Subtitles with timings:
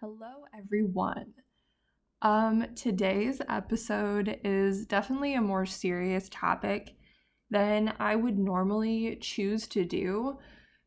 [0.00, 1.34] Hello, everyone.
[2.22, 6.94] Um, today's episode is definitely a more serious topic
[7.50, 10.38] than I would normally choose to do,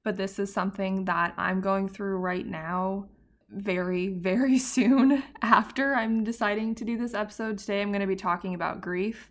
[0.06, 3.10] but this is something that I'm going through right now
[3.50, 7.58] very, very soon after I'm deciding to do this episode.
[7.58, 9.30] Today, I'm going to be talking about grief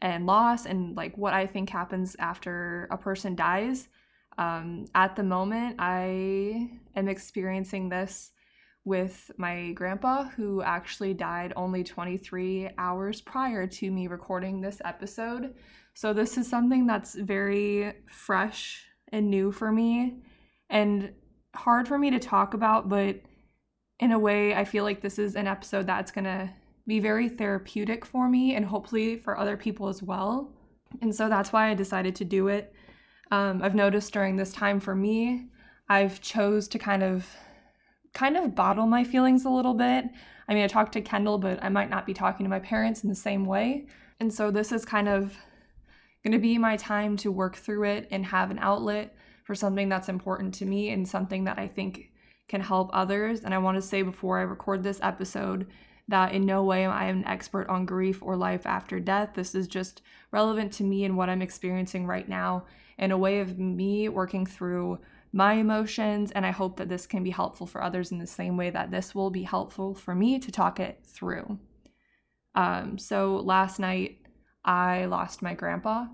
[0.00, 3.88] and loss and like what I think happens after a person dies.
[4.38, 8.30] Um, at the moment, I am experiencing this
[8.88, 15.54] with my grandpa, who actually died only 23 hours prior to me recording this episode.
[15.94, 20.22] So, this is something that's very fresh and new for me
[20.70, 21.12] and
[21.54, 23.20] hard for me to talk about, but
[24.00, 26.54] in a way, I feel like this is an episode that's gonna
[26.86, 30.50] be very therapeutic for me and hopefully for other people as well.
[31.02, 32.72] And so that's why I decided to do it.
[33.30, 35.48] Um, I've noticed during this time for me,
[35.88, 37.26] I've chose to kind of
[38.18, 40.04] kind of bottle my feelings a little bit.
[40.48, 43.04] I mean, I talk to Kendall, but I might not be talking to my parents
[43.04, 43.86] in the same way.
[44.18, 45.36] And so this is kind of
[46.24, 49.88] going to be my time to work through it and have an outlet for something
[49.88, 52.10] that's important to me and something that I think
[52.48, 53.44] can help others.
[53.44, 55.68] And I want to say before I record this episode
[56.08, 59.30] that in no way am I an expert on grief or life after death.
[59.34, 62.64] This is just relevant to me and what I'm experiencing right now
[62.98, 64.98] and a way of me working through
[65.32, 66.30] my emotions.
[66.32, 68.90] And I hope that this can be helpful for others in the same way that
[68.90, 71.58] this will be helpful for me to talk it through.
[72.54, 74.18] Um, so last night,
[74.64, 76.06] I lost my grandpa,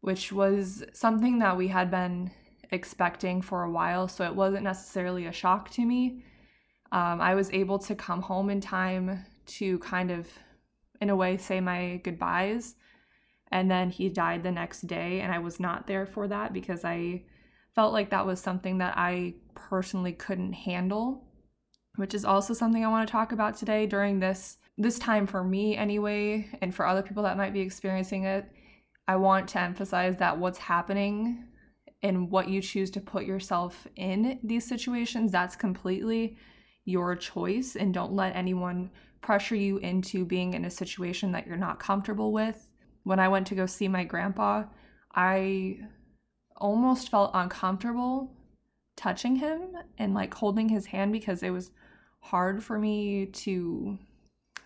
[0.00, 2.30] which was something that we had been
[2.70, 4.08] expecting for a while.
[4.08, 6.24] So it wasn't necessarily a shock to me.
[6.90, 10.28] Um, I was able to come home in time to kind of,
[11.00, 12.74] in a way, say my goodbyes.
[13.50, 16.84] And then he died the next day, and I was not there for that because
[16.84, 17.24] I
[17.74, 21.24] felt like that was something that I personally couldn't handle,
[21.96, 25.44] which is also something I want to talk about today during this this time for
[25.44, 28.46] me anyway and for other people that might be experiencing it.
[29.06, 31.44] I want to emphasize that what's happening
[32.02, 36.36] and what you choose to put yourself in these situations, that's completely
[36.84, 38.90] your choice and don't let anyone
[39.20, 42.68] pressure you into being in a situation that you're not comfortable with.
[43.04, 44.64] When I went to go see my grandpa,
[45.14, 45.78] I
[46.56, 48.32] almost felt uncomfortable
[48.96, 51.70] touching him and like holding his hand because it was
[52.20, 53.98] hard for me to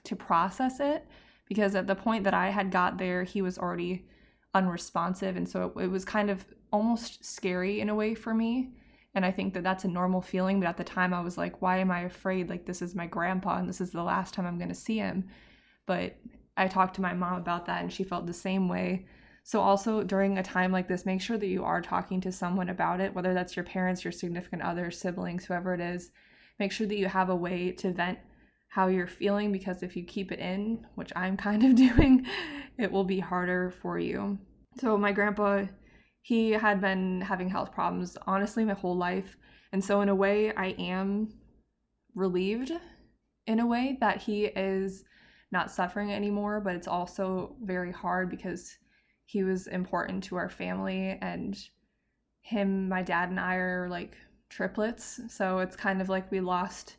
[0.04, 1.06] to process it
[1.48, 4.06] because at the point that I had got there he was already
[4.54, 5.36] unresponsive.
[5.36, 8.70] And so it, it was kind of almost scary in a way for me.
[9.14, 11.62] And I think that that's a normal feeling but at the time I was like
[11.62, 12.48] why am I afraid?
[12.48, 14.98] Like this is my grandpa and this is the last time I'm going to see
[14.98, 15.28] him.
[15.86, 16.16] But
[16.56, 19.06] I talked to my mom about that and she felt the same way
[19.46, 22.68] so, also during a time like this, make sure that you are talking to someone
[22.68, 26.10] about it, whether that's your parents, your significant other, siblings, whoever it is.
[26.58, 28.18] Make sure that you have a way to vent
[28.70, 32.26] how you're feeling because if you keep it in, which I'm kind of doing,
[32.76, 34.36] it will be harder for you.
[34.80, 35.66] So, my grandpa,
[36.22, 39.36] he had been having health problems honestly my whole life.
[39.72, 41.28] And so, in a way, I am
[42.16, 42.72] relieved
[43.46, 45.04] in a way that he is
[45.52, 48.76] not suffering anymore, but it's also very hard because
[49.26, 51.68] he was important to our family and
[52.40, 54.16] him my dad and i are like
[54.48, 55.20] triplets.
[55.28, 56.96] So it's kind of like we lost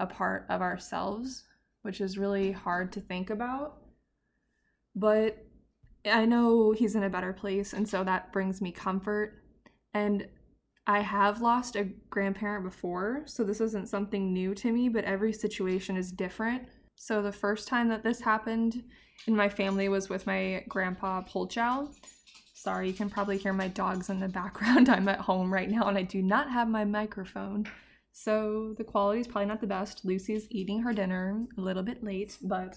[0.00, 1.44] a part of ourselves
[1.82, 3.76] which is really hard to think about.
[4.96, 5.44] But
[6.06, 9.42] i know he's in a better place and so that brings me comfort.
[9.92, 10.28] And
[10.86, 15.32] i have lost a grandparent before so this isn't something new to me but every
[15.32, 18.82] situation is different so the first time that this happened
[19.26, 21.92] in my family was with my grandpa Polchow.
[22.54, 24.88] Sorry, you can probably hear my dogs in the background.
[24.88, 27.68] I'm at home right now and I do not have my microphone.
[28.16, 30.04] So the quality is probably not the best.
[30.04, 32.76] Lucy's eating her dinner a little bit late, but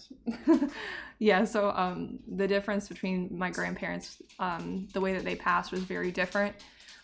[1.19, 5.83] yeah, so um, the difference between my grandparents, um, the way that they passed was
[5.83, 6.55] very different.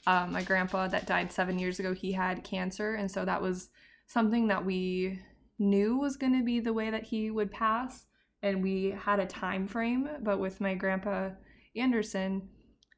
[0.08, 3.70] Um, my grandpa that died seven years ago, he had cancer, and so that was
[4.08, 5.22] something that we
[5.64, 8.06] knew was going to be the way that he would pass
[8.42, 11.30] and we had a time frame but with my grandpa
[11.76, 12.50] anderson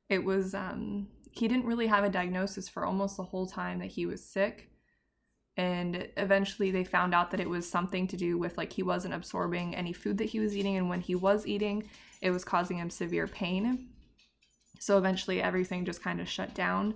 [0.09, 3.91] it was um he didn't really have a diagnosis for almost the whole time that
[3.91, 4.69] he was sick.
[5.57, 9.13] And eventually they found out that it was something to do with like he wasn't
[9.13, 11.89] absorbing any food that he was eating and when he was eating
[12.21, 13.89] it was causing him severe pain.
[14.79, 16.95] So eventually everything just kind of shut down.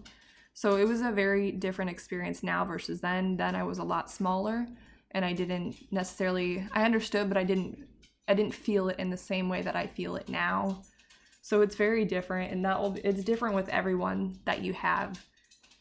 [0.53, 3.37] So it was a very different experience now versus then.
[3.37, 4.67] Then i was a lot smaller
[5.11, 7.89] and i didn't necessarily i understood but i didn't
[8.29, 10.83] I didn't feel it in the same way that I feel it now.
[11.41, 15.19] So it's very different and that will it's different with everyone that you have.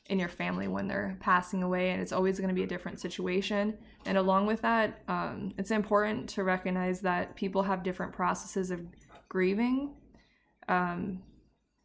[0.06, 2.98] in your family when they're passing away, and it's always going to be a different
[2.98, 3.76] situation.
[4.06, 8.80] And along with that, um, it's important to recognize that people have different processes of
[9.28, 9.94] grieving
[10.69, 11.22] um,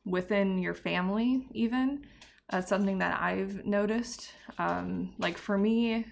[0.05, 2.05] within your family, even.
[2.49, 4.31] That's something that I've noticed.
[4.57, 6.05] Um, like for me,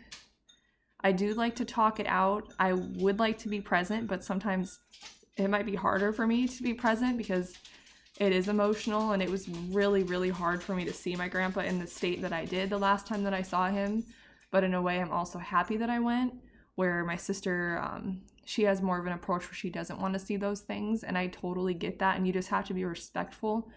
[1.03, 2.53] I do like to talk it out.
[2.59, 4.79] I would like to be present, but sometimes
[5.37, 7.57] it might be harder for me to be present because
[8.19, 11.61] it is emotional and it was really really hard for me to see my grandpa
[11.61, 14.03] in the state that I did the last time that I saw him
[14.51, 16.33] but in a way I'm also happy that I went
[16.75, 20.19] where my sister um, she has more of an approach where she doesn't want to
[20.19, 23.69] see those things and I totally get that and you just have to be respectful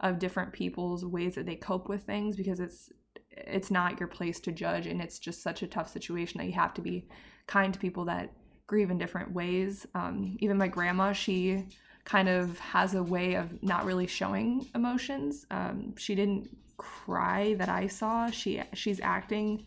[0.00, 2.90] of different people's ways that they cope with things because it's
[3.36, 6.52] it's not your place to judge and it's just such a tough situation that you
[6.52, 7.06] have to be
[7.46, 8.32] kind to people that
[8.66, 11.66] grieve in different ways um, even my grandma she
[12.04, 15.46] kind of has a way of not really showing emotions.
[15.50, 18.30] Um, she didn't cry that I saw.
[18.30, 19.64] She she's acting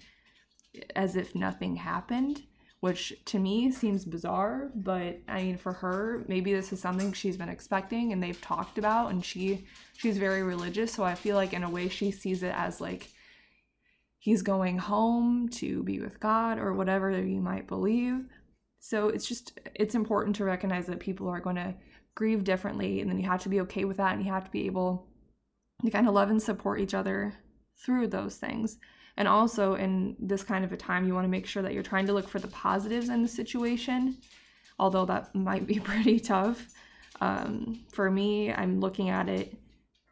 [0.96, 2.44] as if nothing happened,
[2.82, 4.72] which to me seems bizarre.
[4.76, 8.78] But I mean, for her, maybe this is something she's been expecting and they've talked
[8.78, 9.12] about.
[9.12, 9.66] And she
[9.98, 13.10] she's very religious, so I feel like in a way she sees it as like
[14.26, 18.26] he's going home to be with God or whatever you might believe.
[18.80, 21.76] So it's just it's important to recognize that people are going to
[22.16, 24.50] grieve differently and then you have to be okay with that and you have to
[24.50, 25.06] be able
[25.84, 27.36] to kind of love and support each other
[27.78, 28.80] through those things.
[29.16, 31.84] And also in this kind of a time you want to make sure that you're
[31.84, 34.18] trying to look for the positives in the situation
[34.80, 36.68] although that might be pretty tough.
[37.22, 39.56] Um, for me i'm looking at it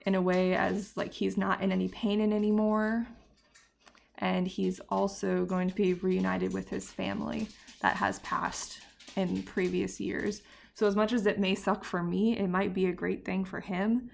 [0.06, 3.08] in a way as like he's not in any pain in anymore
[4.24, 7.48] and he's also going to be reunited with his family
[7.82, 8.80] that has passed
[9.16, 10.42] in previous years
[10.76, 13.46] so, as much as it may suck for me, it might be a great thing
[13.46, 14.10] for him.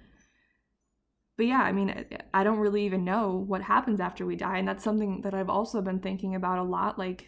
[1.37, 4.57] But yeah, I mean, I don't really even know what happens after we die.
[4.57, 6.99] And that's something that I've also been thinking about a lot.
[6.99, 7.27] Like,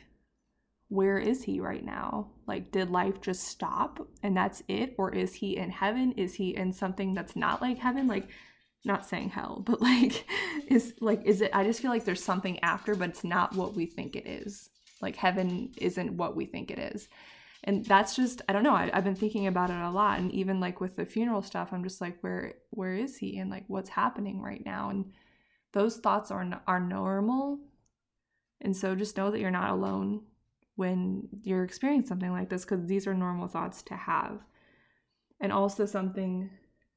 [0.89, 2.31] where is he right now?
[2.45, 4.95] Like, did life just stop and that's it?
[4.97, 6.11] Or is he in heaven?
[6.17, 8.07] Is he in something that's not like heaven?
[8.07, 8.27] Like,
[8.83, 10.25] not saying hell, but like,
[10.67, 11.51] is like, is it?
[11.53, 14.69] I just feel like there's something after, but it's not what we think it is.
[15.01, 17.07] Like, heaven isn't what we think it is.
[17.63, 20.19] And that's just i don't know I, have been thinking about it a lot.
[20.19, 23.37] And even like with the funeral stuff i'm just like where where is he?
[23.37, 24.89] And like what's happening right now?
[24.89, 25.13] And
[25.73, 27.59] those thoughts are are normal.
[28.61, 30.21] And so just know that you're not alone
[30.75, 34.39] when you're experiencing something like this because these are normal thoughts to have.
[35.39, 36.49] And also something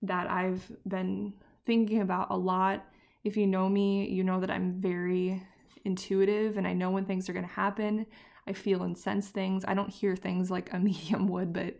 [0.02, 1.32] that i've been
[1.66, 2.84] thinking about a lot
[3.24, 5.42] if you know me you know that i'm very
[5.84, 8.06] intuitive and i know when things are going to happen
[8.46, 9.64] I feel and sense things.
[9.66, 11.76] I don't hear things like a medium would, but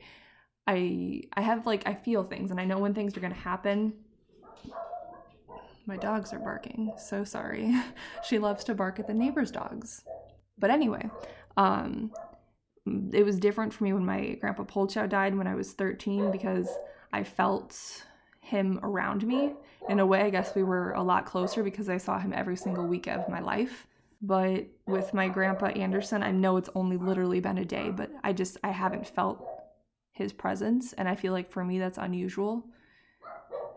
[0.66, 3.38] I I have like I feel things and I know when things are going to
[3.38, 3.92] happen.
[5.86, 6.94] My dogs are barking.
[6.96, 7.74] So sorry.
[8.24, 10.04] she loves to bark at the neighbor's dogs.
[10.58, 11.10] But anyway,
[11.56, 12.12] um
[13.12, 16.68] it was different for me when my grandpa Polchow died when I was 13 because
[17.14, 17.78] I felt
[18.44, 19.54] him around me.
[19.88, 22.56] In a way, I guess we were a lot closer because I saw him every
[22.56, 23.86] single week of my life.
[24.20, 28.32] But with my grandpa Anderson, I know it's only literally been a day, but I
[28.32, 29.46] just I haven't felt
[30.12, 32.64] his presence and I feel like for me that's unusual.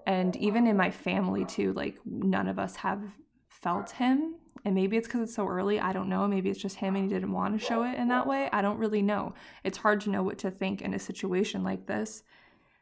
[0.05, 3.01] And even in my family too, like none of us have
[3.49, 4.35] felt him.
[4.63, 5.79] And maybe it's because it's so early.
[5.79, 6.27] I don't know.
[6.27, 8.49] Maybe it's just him and he didn't want to show it in that way.
[8.51, 9.33] I don't really know.
[9.63, 12.23] It's hard to know what to think in a situation like this.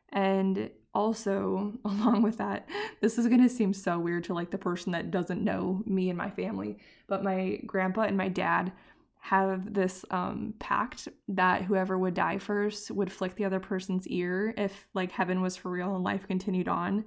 [0.09, 2.67] And also, along with that,
[3.01, 6.09] this is going to seem so weird to like the person that doesn't know me
[6.09, 8.71] and my family, but my grandpa and my dad
[9.19, 14.53] have this um, pact that whoever would die first would flick the other person's ear
[14.55, 17.03] if like heaven was for real and life continued on.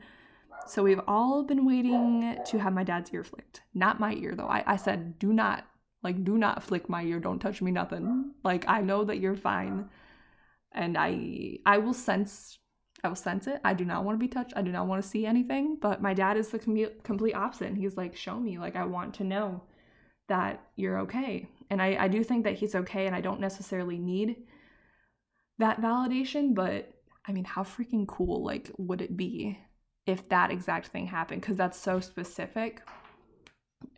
[0.66, 3.62] So we've all been waiting to have my dad's ear flicked.
[3.73, 4.49] Not my ear though.
[4.49, 5.64] I, I said, do not,
[6.02, 7.21] like, do not flick my ear.
[7.21, 8.33] Don't touch me, nothing.
[8.42, 9.88] Like, I know that you're fine.
[10.73, 12.59] And I I will sense
[13.05, 13.61] I will sense it.
[13.64, 14.55] I do not want to be touched.
[14.57, 15.76] I do not want to see anything.
[15.81, 17.76] But my dad is the com- complete opposite.
[17.76, 18.59] He's like, show me.
[18.59, 19.62] Like, I want to know
[20.28, 21.49] that you're okay.
[21.71, 24.37] And I, I do think that he's okay, and I don't necessarily need
[25.59, 26.55] that validation.
[26.55, 26.93] But
[27.26, 29.59] I mean, how freaking cool, like, would it be
[30.07, 31.43] if that exact thing happened?
[31.43, 32.83] Because that's so specific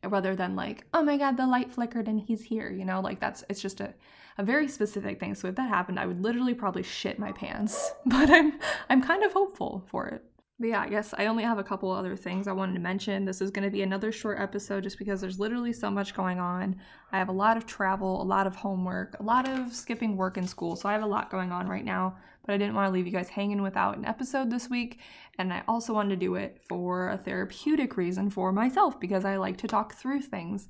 [0.04, 3.00] rather than like, oh my God, the light flickered and he's here, you know?
[3.00, 3.94] Like, that's, it's just a,
[4.38, 5.34] a very specific thing.
[5.34, 7.92] So if that happened, I would literally probably shit my pants.
[8.06, 8.58] But I'm
[8.88, 10.24] I'm kind of hopeful for it.
[10.60, 13.24] But yeah, I guess I only have a couple other things I wanted to mention.
[13.24, 16.38] This is going to be another short episode just because there's literally so much going
[16.38, 16.76] on.
[17.12, 20.36] I have a lot of travel, a lot of homework, a lot of skipping work
[20.36, 20.76] in school.
[20.76, 23.06] So I have a lot going on right now, but I didn't want to leave
[23.06, 25.00] you guys hanging without an episode this week.
[25.38, 29.38] And I also wanted to do it for a therapeutic reason for myself because I
[29.38, 30.68] like to talk through things.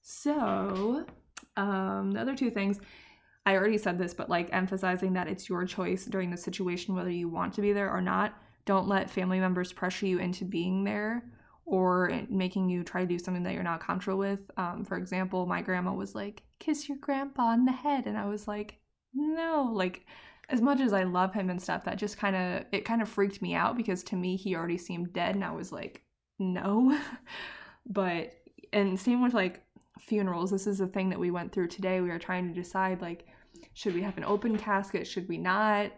[0.00, 1.04] So,
[1.58, 2.80] um, the other two things,
[3.44, 7.10] I already said this, but like emphasizing that it's your choice during the situation whether
[7.10, 8.32] you want to be there or not
[8.68, 11.24] don't let family members pressure you into being there
[11.64, 14.40] or making you try to do something that you're not comfortable with.
[14.58, 18.04] Um, for example, my grandma was like, kiss your grandpa on the head.
[18.06, 18.78] And I was like,
[19.14, 20.04] no, like,
[20.50, 23.08] as much as I love him and stuff, that just kind of, it kind of
[23.08, 25.34] freaked me out because to me, he already seemed dead.
[25.34, 26.02] And I was like,
[26.38, 26.98] no.
[27.86, 28.34] but,
[28.74, 29.62] and same with like
[29.98, 30.50] funerals.
[30.50, 32.02] This is the thing that we went through today.
[32.02, 33.26] We were trying to decide, like,
[33.72, 35.06] should we have an open casket?
[35.06, 35.90] Should we not?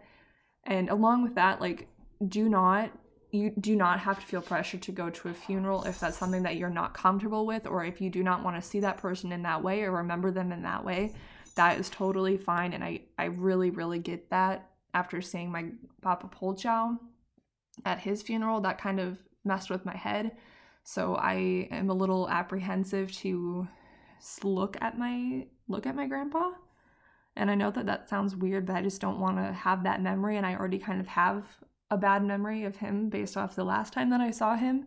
[0.62, 1.88] And along with that, like,
[2.26, 2.90] do not
[3.32, 6.42] you do not have to feel pressure to go to a funeral if that's something
[6.42, 9.30] that you're not comfortable with or if you do not want to see that person
[9.30, 11.14] in that way or remember them in that way
[11.54, 15.66] that is totally fine and i i really really get that after seeing my
[16.02, 16.98] papa polchow
[17.84, 20.32] at his funeral that kind of messed with my head.
[20.82, 23.68] So i am a little apprehensive to
[24.42, 26.50] look at my look at my grandpa
[27.36, 30.02] and i know that that sounds weird but i just don't want to have that
[30.02, 31.44] memory and i already kind of have
[31.90, 34.87] a bad memory of him based off the last time that I saw him.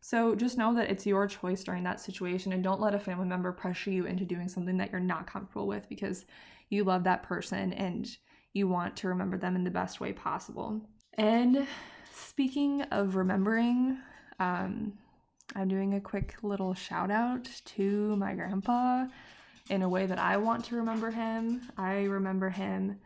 [0.00, 3.26] So just know that it's your choice during that situation and don't let a family
[3.26, 6.24] member pressure you into doing something that you're not comfortable with because
[6.68, 8.16] you love that person and
[8.52, 10.80] you want to remember them in the best way possible.
[11.14, 11.66] And
[12.12, 13.98] speaking of remembering,
[14.38, 14.92] um,
[15.54, 19.06] I'm doing a quick little shout out to my grandpa
[19.70, 21.62] in a way that I want to remember him.
[21.76, 22.98] I remember him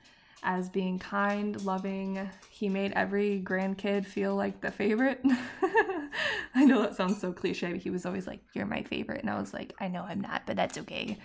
[0.42, 2.28] as being kind, loving.
[2.50, 5.20] He made every grandkid feel like the favorite.
[6.54, 9.20] I know that sounds so cliche, but he was always like, You're my favorite.
[9.20, 11.18] And I was like, I know I'm not, but that's okay.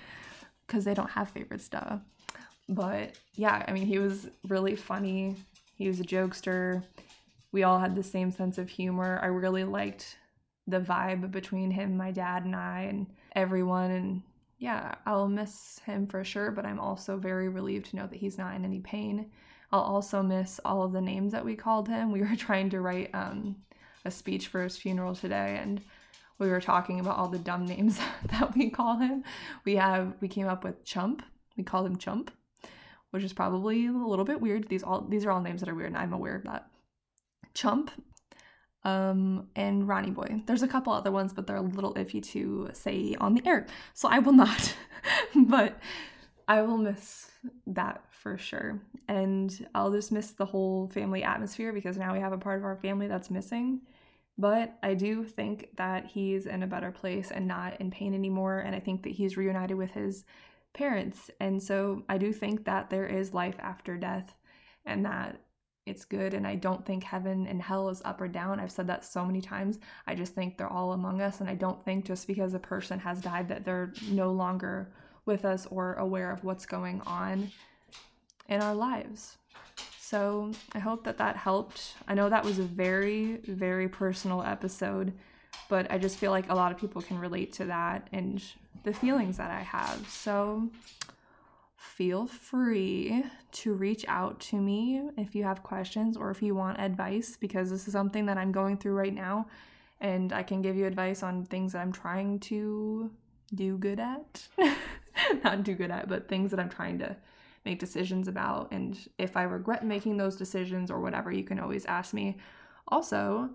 [0.66, 2.02] Because they don't have favorite stuff.
[2.70, 5.36] But yeah, I mean, he was really funny.
[5.76, 6.84] He was a jokester.
[7.52, 9.20] We all had the same sense of humor.
[9.22, 10.18] I really liked
[10.68, 13.92] the vibe between him, my dad, and I, and everyone.
[13.92, 14.22] And
[14.60, 18.38] yeah, I'll miss him for sure, but I'm also very relieved to know that he's
[18.38, 19.30] not in any pain.
[19.72, 22.12] I'll also miss all of the names that we called him.
[22.18, 23.58] We were trying to write um,
[24.06, 25.82] a speech for his funeral today, and
[26.40, 28.00] we were talking about all the dumb names
[28.32, 29.24] that we call him.
[29.66, 31.22] We have we came up with Chump.
[31.56, 32.32] We called him Chump,
[33.12, 34.70] which is probably a little bit weird.
[34.70, 36.68] These all these are all names that are weird, and I'm aware of that.
[37.54, 37.92] Chump
[38.84, 40.44] um, and Ronnie Boy.
[40.46, 43.68] There's a couple other ones, but they're a little iffy to say on the air,
[43.94, 44.76] so I will not.
[45.36, 45.80] but
[46.48, 47.30] I will miss
[47.68, 48.82] that for sure.
[49.08, 52.66] And I'll just miss the whole family atmosphere because now we have a part of
[52.66, 53.82] our family that's missing.
[54.38, 58.60] But I do think that he's in a better place and not in pain anymore.
[58.60, 60.24] And I think that he's reunited with his
[60.74, 61.32] parents.
[61.40, 64.36] And so I do think that there is life after death
[64.86, 65.42] and that
[65.88, 68.60] it's good and I don't think heaven and hell is up or down.
[68.60, 69.80] I've said that so many times.
[70.06, 73.00] I just think they're all among us and I don't think just because a person
[73.00, 74.90] has died that they're no longer
[75.26, 77.52] with us or aware of what's going on
[78.48, 79.38] in our lives.
[80.00, 81.96] So, I hope that that helped.
[82.08, 85.12] I know that was a very very personal episode,
[85.68, 88.42] but I just feel like a lot of people can relate to that and
[88.84, 90.08] the feelings that I have.
[90.08, 90.70] So,
[91.78, 96.80] feel free to reach out to me if you have questions or if you want
[96.80, 99.46] advice because this is something that I'm going through right now
[100.02, 103.12] and I can give you advice on things that I'm trying to
[103.54, 104.48] do good at.
[105.44, 107.16] Not do good at, but things that I'm trying to
[107.64, 108.72] make decisions about.
[108.72, 112.38] And if I regret making those decisions or whatever, you can always ask me.
[112.88, 113.50] Also,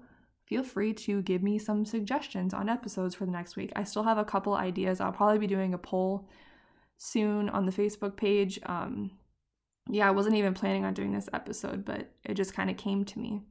[0.47, 3.73] feel free to give me some suggestions on episodes for the next week.
[3.76, 5.00] I still have a couple ideas.
[5.00, 6.29] I'll probably be doing a poll
[6.99, 8.58] soon on the Facebook page.
[8.66, 9.12] Um,
[9.90, 13.04] yeah, I wasn't even planning on doing this episode, but it just kind of came
[13.04, 13.42] to me.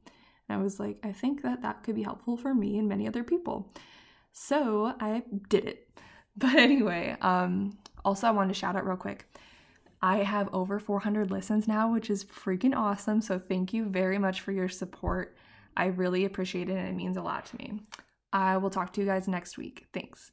[0.48, 3.06] And I was like, I think that that could be helpful for me and many
[3.06, 3.72] other people.
[4.32, 5.88] So I did it.
[6.34, 9.26] But anyway, um, also, I wanted to shout out real quick.
[10.00, 13.20] I have over 400 listens now, which is freaking awesome.
[13.20, 15.36] So thank you very much for your support.
[15.76, 17.80] I really appreciate it and it means a lot to me.
[18.32, 19.86] I will talk to you guys next week.
[19.92, 20.32] Thanks.